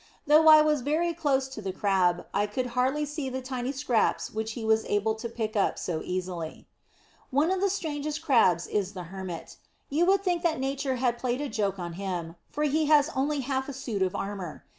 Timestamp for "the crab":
1.61-2.25